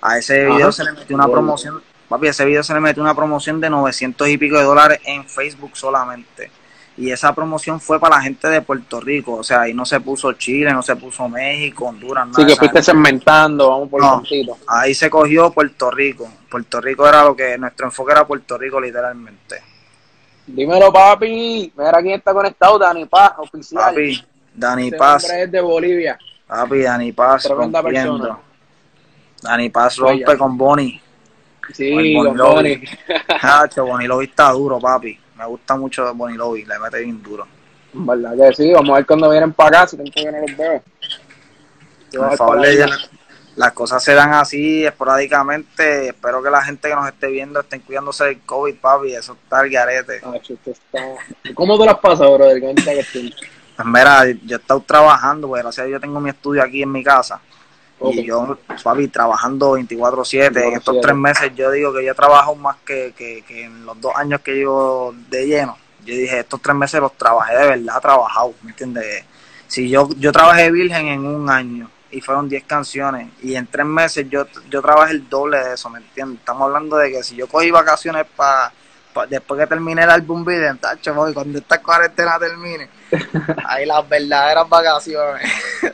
A 0.02 0.18
ese 0.18 0.44
video 0.44 0.70
se 0.70 0.84
le 0.84 0.92
metió 0.92 1.16
una 1.16 1.26
promoción, 1.26 1.82
papi, 2.08 2.26
ese 2.26 2.44
video 2.44 2.62
se 2.62 2.74
le 2.74 2.80
metió 2.80 3.02
una 3.02 3.14
promoción 3.14 3.60
de 3.60 3.70
900 3.70 4.28
y 4.28 4.36
pico 4.36 4.58
de 4.58 4.64
dólares 4.64 5.00
en 5.04 5.24
Facebook 5.26 5.70
solamente 5.74 6.50
y 6.96 7.10
esa 7.10 7.34
promoción 7.34 7.80
fue 7.80 7.98
para 7.98 8.16
la 8.16 8.22
gente 8.22 8.48
de 8.48 8.60
Puerto 8.60 9.00
Rico, 9.00 9.34
o 9.34 9.42
sea, 9.42 9.62
ahí 9.62 9.72
no 9.72 9.86
se 9.86 10.00
puso 10.00 10.32
Chile, 10.34 10.72
no 10.72 10.82
se 10.82 10.94
puso 10.96 11.26
México, 11.28 11.86
Honduras, 11.86 12.26
nada. 12.26 12.38
Sí, 12.38 12.46
que 12.46 12.56
fuiste 12.56 12.82
segmentando, 12.82 13.70
vamos 13.70 13.88
por 13.88 14.00
no, 14.02 14.22
Ahí 14.66 14.94
se 14.94 15.08
cogió 15.08 15.50
Puerto 15.50 15.90
Rico. 15.90 16.28
Puerto 16.50 16.80
Rico 16.80 17.08
era 17.08 17.24
lo 17.24 17.34
que, 17.34 17.56
nuestro 17.56 17.86
enfoque 17.86 18.12
era 18.12 18.26
Puerto 18.26 18.58
Rico 18.58 18.78
literalmente. 18.78 19.62
Dímelo, 20.46 20.92
papi. 20.92 21.72
Mira 21.76 22.02
quién 22.02 22.14
está 22.14 22.34
conectado, 22.34 22.78
Dani 22.78 23.06
Paz, 23.06 23.32
oficial. 23.38 23.84
Papi, 23.84 24.22
Dani 24.54 24.90
Paz. 24.90 25.30
es 25.30 25.50
de 25.50 25.60
Bolivia. 25.60 26.18
Papi, 26.46 26.82
Dani 26.82 27.12
Paz 27.12 27.48
rompiendo. 27.48 28.38
Dani 29.40 29.70
Paz 29.70 29.96
rompe 29.96 30.36
con 30.36 30.58
Bonnie. 30.58 31.00
Sí, 31.72 32.14
con 32.14 32.36
Bonnie. 32.36 32.82
Bonnie 33.76 34.08
lo 34.08 34.20
está 34.20 34.50
duro, 34.50 34.78
papi 34.78 35.21
me 35.36 35.46
gusta 35.46 35.76
mucho 35.76 36.14
Bonnie 36.14 36.36
Lobby, 36.36 36.64
le 36.64 36.78
mete 36.78 37.00
bien 37.00 37.22
duro. 37.22 37.46
¿Verdad 37.94 38.34
que 38.36 38.54
sí? 38.54 38.72
Vamos 38.72 38.90
a 38.90 38.94
ver 38.96 39.06
cuando 39.06 39.30
vienen 39.30 39.52
para 39.52 39.80
acá, 39.80 39.88
si 39.88 39.96
tanto 39.96 40.12
que 40.14 40.32
no 40.32 40.38
los 40.40 40.56
veo. 40.56 40.82
Por 42.12 42.36
favor, 42.36 42.56
las 43.54 43.72
cosas 43.72 44.02
se 44.02 44.14
dan 44.14 44.32
así 44.32 44.84
esporádicamente. 44.84 46.08
Espero 46.08 46.42
que 46.42 46.50
la 46.50 46.62
gente 46.62 46.88
que 46.88 46.94
nos 46.94 47.06
esté 47.06 47.26
viendo 47.28 47.60
estén 47.60 47.80
cuidándose 47.80 48.24
del 48.24 48.40
COVID, 48.40 48.76
papi. 48.76 49.14
Eso 49.14 49.34
está 49.42 49.60
al 49.60 49.68
garete. 49.70 50.20
Ah, 50.24 50.32
está- 50.36 51.52
¿Cómo 51.54 51.78
te 51.78 51.84
las 51.86 51.98
pasas, 51.98 52.30
brother? 52.32 52.60
Pues 52.74 53.86
mira, 53.86 54.24
yo 54.44 54.56
he 54.56 54.60
estado 54.60 54.80
trabajando, 54.86 55.48
pues 55.48 55.62
gracias 55.62 55.84
a 55.84 55.86
Dios 55.88 56.00
tengo 56.00 56.18
mi 56.20 56.30
estudio 56.30 56.62
aquí 56.62 56.82
en 56.82 56.92
mi 56.92 57.02
casa. 57.02 57.40
Y 58.10 58.24
yo, 58.24 58.58
papi, 58.82 59.08
trabajando 59.08 59.76
24-7. 59.78 60.46
En 60.46 60.72
estos 60.74 60.96
24/7. 60.96 61.00
tres 61.02 61.16
meses 61.16 61.52
yo 61.54 61.70
digo 61.70 61.92
que 61.92 62.04
yo 62.04 62.14
trabajo 62.14 62.54
más 62.54 62.76
que, 62.84 63.12
que, 63.16 63.42
que 63.46 63.64
en 63.64 63.84
los 63.84 64.00
dos 64.00 64.12
años 64.16 64.40
que 64.40 64.54
llevo 64.54 65.14
de 65.28 65.46
lleno. 65.46 65.76
Yo 66.04 66.14
dije, 66.14 66.40
estos 66.40 66.60
tres 66.60 66.74
meses 66.74 67.00
los 67.00 67.12
trabajé 67.16 67.56
de 67.56 67.66
verdad, 67.66 68.00
trabajado, 68.00 68.54
¿me 68.62 68.70
entiendes? 68.70 69.24
Si 69.68 69.88
yo, 69.88 70.08
yo 70.18 70.32
trabajé 70.32 70.70
virgen 70.70 71.06
en 71.08 71.24
un 71.24 71.48
año 71.48 71.88
y 72.10 72.20
fueron 72.20 72.48
10 72.48 72.64
canciones 72.64 73.28
y 73.42 73.54
en 73.54 73.66
tres 73.66 73.86
meses 73.86 74.28
yo, 74.28 74.44
yo 74.68 74.82
trabajé 74.82 75.12
el 75.12 75.28
doble 75.28 75.58
de 75.58 75.74
eso, 75.74 75.88
¿me 75.88 75.98
entiendes? 75.98 76.40
Estamos 76.40 76.62
hablando 76.62 76.96
de 76.96 77.10
que 77.10 77.22
si 77.22 77.36
yo 77.36 77.46
cogí 77.46 77.70
vacaciones 77.70 78.26
para 78.36 78.72
después 79.28 79.60
que 79.60 79.66
termine 79.66 80.02
el 80.02 80.10
álbum 80.10 80.44
video, 80.44 80.76
tacho, 80.76 81.14
papi, 81.14 81.32
cuando 81.32 81.58
esta 81.58 81.82
cuarentena 81.82 82.38
termine, 82.38 82.88
ahí 83.68 83.86
las 83.86 84.08
verdaderas 84.08 84.68
vacaciones. 84.68 85.50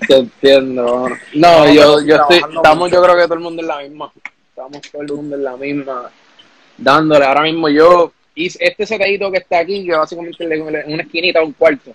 Te 0.07 0.17
entiendo. 0.17 1.09
No, 1.35 1.65
No, 1.65 1.73
yo, 1.73 2.01
yo 2.03 2.17
estoy, 2.17 2.39
estamos, 2.39 2.79
mucho. 2.79 2.95
yo 2.95 3.03
creo 3.03 3.17
que 3.17 3.23
todo 3.25 3.35
el 3.35 3.41
mundo 3.41 3.63
en 3.63 3.69
la 3.69 3.79
misma. 3.79 4.13
Estamos 4.49 4.81
todo 4.91 5.03
el 5.03 5.13
mundo 5.13 5.37
en 5.37 5.45
la 5.45 5.57
misma, 5.57 6.11
dándole. 6.77 7.25
Ahora 7.25 7.43
mismo 7.43 7.69
yo 7.69 8.13
hice 8.35 8.59
este 8.61 8.87
setadito 8.87 9.31
que 9.31 9.39
está 9.39 9.59
aquí, 9.61 9.85
que 9.85 9.97
básicamente 9.97 10.45
es 10.45 10.51
en 10.51 10.93
una 10.93 11.03
esquinita, 11.03 11.43
un 11.43 11.53
cuarto. 11.53 11.95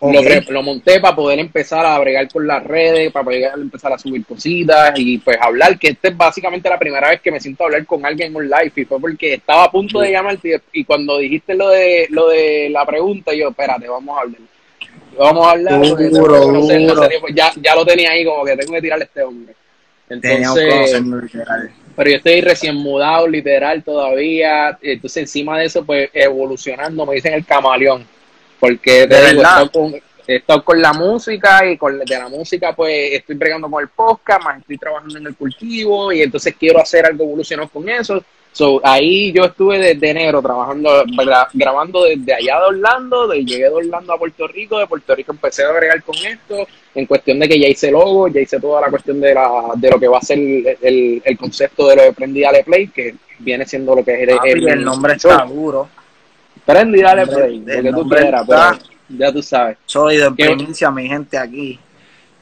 Lo, 0.00 0.62
monté 0.62 0.98
para 0.98 1.14
poder 1.14 1.38
empezar 1.40 1.84
a 1.84 1.98
bregar 1.98 2.26
con 2.28 2.46
las 2.46 2.64
redes, 2.64 3.12
para 3.12 3.24
poder 3.24 3.52
empezar 3.54 3.92
a 3.92 3.98
subir 3.98 4.24
cositas 4.24 4.92
y 4.96 5.18
pues 5.18 5.36
hablar, 5.38 5.78
que 5.78 5.88
esta 5.88 6.08
es 6.08 6.16
básicamente 6.16 6.70
la 6.70 6.78
primera 6.78 7.10
vez 7.10 7.20
que 7.20 7.30
me 7.30 7.38
siento 7.38 7.64
a 7.64 7.66
hablar 7.66 7.84
con 7.84 8.06
alguien 8.06 8.28
en 8.28 8.36
un 8.36 8.48
live 8.48 8.72
y 8.76 8.84
fue 8.86 8.98
porque 8.98 9.34
estaba 9.34 9.64
a 9.64 9.70
punto 9.70 10.00
de 10.00 10.10
llamarte 10.10 10.62
y, 10.72 10.84
cuando 10.84 11.18
dijiste 11.18 11.54
lo 11.54 11.68
de 11.68 12.06
lo 12.08 12.28
de 12.28 12.70
la 12.70 12.86
pregunta, 12.86 13.34
yo, 13.34 13.50
espérate, 13.50 13.88
vamos 13.88 14.16
a 14.16 14.22
hablar. 14.22 14.40
Vamos 15.18 15.46
a 15.46 15.50
hablar. 15.50 15.80
Duro, 15.80 17.28
ya, 17.34 17.52
ya 17.60 17.74
lo 17.74 17.84
tenía 17.84 18.12
ahí, 18.12 18.24
como 18.24 18.44
que 18.44 18.56
tengo 18.56 18.72
que 18.72 18.80
tirarle 18.80 19.04
a 19.04 19.06
este 19.06 19.22
hombre. 19.22 19.54
Entonces, 20.08 21.02
pero 21.94 22.10
yo 22.10 22.16
estoy 22.16 22.40
recién 22.40 22.76
mudado, 22.76 23.28
literal, 23.28 23.84
todavía. 23.84 24.78
Entonces, 24.80 25.24
encima 25.24 25.58
de 25.58 25.66
eso, 25.66 25.84
pues 25.84 26.08
evolucionando, 26.14 27.04
me 27.04 27.16
dicen 27.16 27.34
el 27.34 27.44
camaleón. 27.44 28.06
Porque 28.60 29.06
¿De 29.06 29.06
verdad? 29.06 29.68
estado 30.26 30.62
con, 30.62 30.80
la 30.80 30.92
música 30.92 31.66
y 31.66 31.76
con 31.76 31.98
de 31.98 32.18
la 32.18 32.28
música, 32.28 32.72
pues 32.76 33.14
estoy 33.14 33.34
bregando 33.34 33.68
con 33.68 33.82
el 33.82 33.88
podcast, 33.88 34.44
más 34.44 34.60
estoy 34.60 34.78
trabajando 34.78 35.18
en 35.18 35.26
el 35.26 35.34
cultivo 35.34 36.12
y 36.12 36.22
entonces 36.22 36.54
quiero 36.56 36.80
hacer 36.80 37.04
algo 37.06 37.24
evolucionado 37.24 37.68
con 37.68 37.88
eso. 37.88 38.22
So, 38.52 38.80
ahí 38.82 39.32
yo 39.32 39.44
estuve 39.44 39.78
desde 39.78 40.10
enero 40.10 40.42
trabajando, 40.42 41.04
gra- 41.04 41.48
grabando 41.52 42.02
desde 42.04 42.34
allá 42.34 42.58
de 42.58 42.66
Orlando, 42.66 43.28
de, 43.28 43.44
llegué 43.44 43.64
de 43.64 43.70
Orlando 43.70 44.12
a 44.12 44.18
Puerto 44.18 44.46
Rico, 44.48 44.78
de 44.78 44.88
Puerto 44.88 45.14
Rico 45.14 45.30
empecé 45.32 45.62
a 45.64 45.70
bregar 45.70 46.02
con 46.02 46.16
esto, 46.16 46.66
en 46.94 47.06
cuestión 47.06 47.38
de 47.38 47.48
que 47.48 47.60
ya 47.60 47.68
hice 47.68 47.92
logo, 47.92 48.26
ya 48.26 48.40
hice 48.40 48.58
toda 48.58 48.80
la 48.80 48.90
cuestión 48.90 49.20
de, 49.20 49.34
la, 49.34 49.48
de 49.76 49.90
lo 49.90 50.00
que 50.00 50.08
va 50.08 50.18
a 50.18 50.22
ser 50.22 50.38
el, 50.38 50.76
el, 50.82 51.22
el 51.24 51.38
concepto 51.38 51.86
de 51.88 51.96
lo 51.96 52.02
de 52.02 52.12
Prendí 52.12 52.40
Dale 52.40 52.64
Play, 52.64 52.88
que 52.88 53.14
viene 53.38 53.64
siendo 53.66 53.94
lo 53.94 54.04
que 54.04 54.14
es 54.14 54.28
el, 54.28 54.36
Papi, 54.36 54.50
el 54.68 54.84
nombre 54.84 55.14
está 55.14 55.44
duro. 55.44 55.88
Prendí 56.72 57.00
Dale 57.02 57.22
el 57.22 57.28
nombre- 57.28 57.44
Play, 57.46 57.58
lo 57.60 57.82
que 57.82 57.88
tú 57.92 58.08
quieras, 58.22 58.42
está- 58.42 58.78
pero 58.78 59.18
ya 59.18 59.32
tú 59.32 59.42
sabes. 59.42 59.76
En 60.28 60.36
¿Qué? 60.36 60.44
primicia, 60.56 60.90
mi 60.90 61.08
gente 61.08 61.38
aquí. 61.38 61.78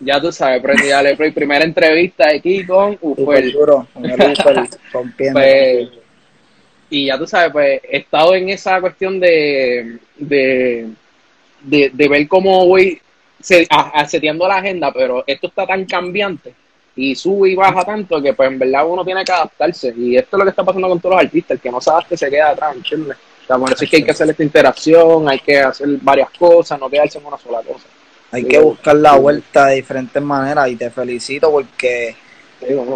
Ya 0.00 0.20
tú 0.20 0.30
sabes, 0.32 0.62
Prendí 0.62 0.88
Dale 0.88 1.16
Play, 1.16 1.30
primera 1.32 1.64
entrevista 1.64 2.26
aquí 2.28 2.64
con 2.64 2.96
duro. 3.52 3.86
Con. 3.94 4.02
Pues, 5.32 5.88
y 6.90 7.06
ya 7.06 7.18
tú 7.18 7.26
sabes, 7.26 7.52
pues 7.52 7.80
he 7.84 7.98
estado 7.98 8.34
en 8.34 8.48
esa 8.48 8.80
cuestión 8.80 9.20
de, 9.20 9.98
de, 10.16 10.88
de, 11.62 11.90
de 11.92 12.08
ver 12.08 12.26
cómo 12.28 12.66
voy 12.66 12.98
se, 13.40 13.66
a- 13.70 13.90
a- 14.00 14.08
seteando 14.08 14.48
la 14.48 14.56
agenda, 14.56 14.90
pero 14.92 15.22
esto 15.26 15.48
está 15.48 15.66
tan 15.66 15.84
cambiante 15.84 16.54
y 16.96 17.14
sube 17.14 17.50
y 17.50 17.54
baja 17.54 17.84
tanto 17.84 18.20
que 18.22 18.32
pues 18.32 18.50
en 18.50 18.58
verdad 18.58 18.86
uno 18.88 19.04
tiene 19.04 19.22
que 19.24 19.30
adaptarse 19.32 19.92
y 19.96 20.16
esto 20.16 20.36
es 20.36 20.38
lo 20.38 20.44
que 20.44 20.50
está 20.50 20.64
pasando 20.64 20.88
con 20.88 20.98
todos 20.98 21.14
los 21.16 21.24
artistas, 21.24 21.56
el 21.56 21.60
que 21.60 21.70
no 21.70 21.80
se 21.80 21.90
adapte 21.90 22.16
se 22.16 22.30
queda 22.30 22.50
atrás, 22.50 22.74
¿entiendes? 22.74 23.16
O 23.48 23.50
sea, 23.50 23.56
por 23.58 23.72
eso 23.72 23.82
es 23.84 23.90
que 23.90 23.96
hay 23.96 24.02
que 24.04 24.10
hacer 24.10 24.28
esta 24.28 24.42
interacción, 24.42 25.26
hay 25.28 25.38
que 25.38 25.58
hacer 25.60 25.88
varias 26.02 26.28
cosas, 26.38 26.78
no 26.78 26.90
quedarse 26.90 27.18
en 27.18 27.24
una 27.24 27.38
sola 27.38 27.60
cosa. 27.62 27.86
Hay 28.30 28.44
que 28.44 28.58
buscar 28.58 28.94
la 28.96 29.16
vuelta 29.16 29.66
de 29.66 29.76
diferentes 29.76 30.22
maneras 30.22 30.68
y 30.68 30.76
te 30.76 30.90
felicito 30.90 31.50
porque 31.50 32.14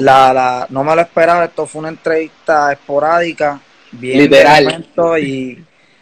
la, 0.00 0.32
la, 0.34 0.66
no 0.68 0.84
me 0.84 0.94
lo 0.94 1.00
esperaba. 1.00 1.46
Esto 1.46 1.66
fue 1.66 1.78
una 1.80 1.88
entrevista 1.88 2.70
esporádica, 2.70 3.58
bien 3.92 4.18
Literal. 4.18 4.84
y 5.18 5.58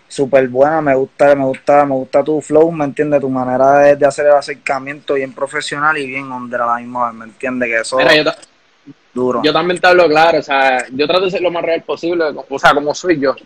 súper 0.08 0.48
buena. 0.48 0.80
Me 0.80 0.96
gusta, 0.96 1.32
me 1.36 1.44
gusta, 1.44 1.84
me 1.84 1.94
gusta 1.94 2.24
tu 2.24 2.40
flow, 2.40 2.72
¿me 2.72 2.86
entiendes? 2.86 3.20
Tu 3.20 3.28
manera 3.28 3.78
de, 3.78 3.94
de 3.94 4.04
hacer 4.06 4.26
el 4.26 4.32
acercamiento 4.32 5.14
bien 5.14 5.32
profesional 5.32 5.96
y 5.96 6.08
bien 6.08 6.32
under 6.32 6.62
a 6.62 6.66
la 6.66 6.76
misma 6.78 7.06
vez, 7.06 7.14
¿me 7.20 7.24
entiendes? 7.26 7.68
Que 7.68 7.80
eso 7.82 7.98
Mira, 7.98 8.16
yo, 8.16 8.24
ta- 8.24 8.30
es 8.40 8.94
duro. 9.14 9.42
Yo 9.44 9.52
también 9.52 9.80
te 9.80 9.86
hablo 9.86 10.08
claro, 10.08 10.40
o 10.40 10.42
sea, 10.42 10.86
yo 10.90 11.06
trato 11.06 11.26
de 11.26 11.30
ser 11.30 11.40
lo 11.42 11.52
más 11.52 11.62
real 11.62 11.82
posible, 11.84 12.24
o 12.48 12.58
sea, 12.58 12.74
como 12.74 12.92
soy 12.96 13.20
yo. 13.20 13.36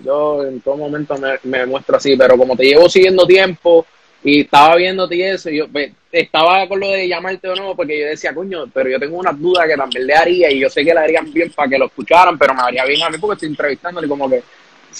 Yo 0.00 0.44
en 0.44 0.60
todo 0.60 0.76
momento 0.76 1.16
me, 1.18 1.38
me 1.44 1.66
muestro 1.66 1.96
así, 1.96 2.16
pero 2.16 2.36
como 2.36 2.56
te 2.56 2.64
llevo 2.64 2.88
siguiendo 2.88 3.26
tiempo 3.26 3.86
y 4.22 4.40
estaba 4.40 4.76
viéndote 4.76 5.16
y 5.16 5.22
eso, 5.22 5.50
yo 5.50 5.66
estaba 6.10 6.66
con 6.66 6.80
lo 6.80 6.88
de 6.88 7.06
llamarte 7.06 7.46
de 7.46 7.56
nuevo 7.56 7.76
porque 7.76 8.00
yo 8.00 8.06
decía, 8.06 8.34
coño, 8.34 8.64
pero 8.72 8.88
yo 8.88 8.98
tengo 8.98 9.18
unas 9.18 9.38
dudas 9.38 9.66
que 9.68 9.76
también 9.76 10.06
le 10.06 10.14
haría 10.14 10.50
y 10.50 10.60
yo 10.60 10.70
sé 10.70 10.82
que 10.82 10.94
le 10.94 11.00
harían 11.00 11.30
bien 11.30 11.52
para 11.52 11.68
que 11.68 11.78
lo 11.78 11.86
escucharan, 11.86 12.38
pero 12.38 12.54
me 12.54 12.62
haría 12.62 12.84
bien 12.86 13.02
a 13.02 13.10
mí 13.10 13.18
porque 13.18 13.34
estoy 13.34 13.50
entrevistándole 13.50 14.06
y 14.06 14.10
como 14.10 14.30
que 14.30 14.42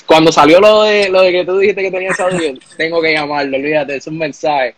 cuando 0.07 0.33
salió 0.33 0.61
lo 0.61 0.83
de 0.83 1.09
lo 1.09 1.23
de 1.23 1.33
que 1.33 1.45
tú 1.45 1.59
dijiste 1.59 1.83
que 1.83 1.91
tenías 1.91 2.19
audio, 2.19 2.53
yo, 2.53 2.59
tengo 2.77 3.01
que 3.01 3.13
llamarlo, 3.13 3.57
olvídate, 3.57 3.97
es 3.97 4.07
un 4.07 4.19
mensaje. 4.19 4.75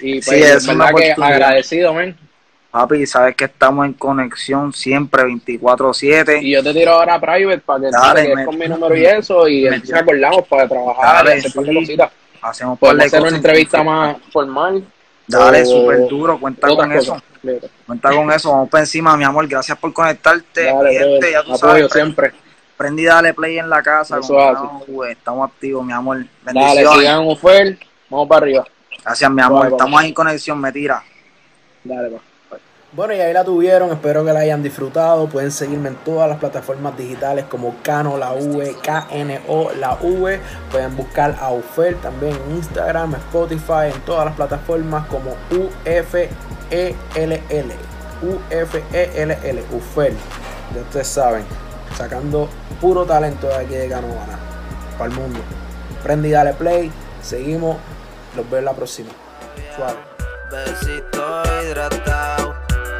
Y 0.00 0.20
pues, 0.20 0.26
Sí, 0.26 0.34
es 0.34 0.66
verdad 0.66 0.90
que 0.94 1.12
agradecido, 1.12 1.94
men. 1.94 2.16
Papi, 2.70 3.06
sabes 3.06 3.34
que 3.34 3.46
estamos 3.46 3.86
en 3.86 3.94
conexión 3.94 4.72
siempre 4.74 5.22
24-7. 5.24 6.42
Y 6.42 6.50
yo 6.52 6.62
te 6.62 6.74
tiro 6.74 6.92
ahora 6.92 7.18
private 7.18 7.58
para 7.60 7.80
que 7.80 7.90
Dale, 7.90 8.22
te 8.26 8.34
me- 8.36 8.44
con 8.44 8.58
mi 8.58 8.68
número 8.68 8.94
y 8.96 9.06
eso, 9.06 9.48
y 9.48 9.66
entonces 9.66 9.94
acordamos 9.94 10.46
para 10.46 10.68
trabajar 10.68 11.24
Dale, 11.24 11.36
y 11.36 11.38
hacer 11.38 11.50
sí. 11.64 11.74
cositas. 11.74 12.10
Hacemos 12.42 12.78
Podemos 12.78 13.00
de 13.00 13.06
hacer 13.06 13.20
una 13.22 13.36
entrevista 13.36 13.82
más 13.82 14.16
formal. 14.32 14.84
Dale, 15.26 15.64
súper 15.66 16.06
duro. 16.08 16.38
Cuenta 16.38 16.68
con 16.68 16.92
eso. 16.92 17.16
Cuenta 17.86 18.10
con 18.10 18.30
eso. 18.32 18.50
Vamos 18.52 18.68
para 18.68 18.82
encima, 18.84 19.16
mi 19.16 19.24
amor. 19.24 19.46
Gracias 19.48 19.76
por 19.78 19.92
conectarte. 19.92 20.64
Dale, 20.64 20.94
gente, 20.98 21.32
ya 21.32 21.42
tú 21.42 21.54
Apoyo 21.54 21.58
sabes. 21.88 21.92
siempre. 21.92 22.32
Prendí, 22.76 23.04
dale 23.04 23.34
play 23.34 23.58
en 23.58 23.68
la 23.68 23.82
casa. 23.82 24.20
Estamos 24.20 25.50
activos, 25.50 25.84
mi 25.84 25.92
amor. 25.92 26.18
Dale, 26.44 26.60
Bendiciones. 26.60 26.98
sigan 26.98 27.26
Ufel. 27.26 27.78
Vamos 28.08 28.28
para 28.28 28.42
arriba. 28.42 28.64
Gracias, 29.04 29.30
mi 29.30 29.42
amor. 29.42 29.66
Estamos 29.68 30.00
ahí 30.00 30.08
en 30.08 30.14
conexión. 30.14 30.60
Me 30.60 30.70
tira. 30.70 31.02
Dale, 31.82 32.10
pa. 32.10 32.18
Bueno, 32.92 33.12
y 33.12 33.20
ahí 33.20 33.34
la 33.34 33.44
tuvieron, 33.44 33.90
espero 33.90 34.24
que 34.24 34.32
la 34.32 34.40
hayan 34.40 34.62
disfrutado. 34.62 35.28
Pueden 35.28 35.52
seguirme 35.52 35.90
en 35.90 35.96
todas 35.96 36.26
las 36.26 36.38
plataformas 36.38 36.96
digitales 36.96 37.44
como 37.44 37.76
Cano 37.82 38.16
la 38.16 38.32
V, 38.32 38.76
KNO 38.82 39.72
la 39.78 39.98
V. 40.00 40.40
Pueden 40.72 40.96
buscar 40.96 41.36
a 41.38 41.52
Ufer 41.52 41.96
también 41.96 42.34
en 42.34 42.56
Instagram, 42.56 43.14
Spotify, 43.16 43.92
en 43.94 44.00
todas 44.06 44.24
las 44.24 44.34
plataformas 44.34 45.06
como 45.08 45.32
UFELL. 45.50 46.30
UFELL, 48.22 49.64
Ufer. 49.70 50.12
Ya 50.74 50.80
ustedes 50.80 51.08
saben, 51.08 51.44
sacando 51.94 52.48
puro 52.80 53.04
talento 53.04 53.48
de 53.48 53.56
aquí 53.56 53.74
de 53.74 53.90
Canoana 53.90 54.38
para 54.96 55.10
el 55.10 55.16
mundo. 55.16 55.40
Prende 56.02 56.28
y 56.28 56.30
dale 56.30 56.54
play. 56.54 56.90
Seguimos. 57.22 57.76
Los 58.34 58.48
veo 58.48 58.60
en 58.60 58.64
la 58.64 58.72
próxima. 58.72 59.10
Suave. 59.76 59.98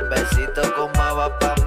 Besito 0.08 0.62
con 0.72 0.90
agua 0.96 1.28
pa' 1.38 1.57